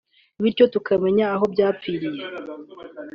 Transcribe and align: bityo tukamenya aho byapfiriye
bityo 0.43 0.65
tukamenya 0.73 1.25
aho 1.35 1.45
byapfiriye 1.53 2.21